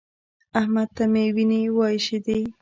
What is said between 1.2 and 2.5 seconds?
وينې وايشېدې.